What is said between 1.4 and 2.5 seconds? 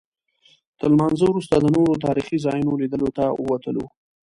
د نورو تاریخي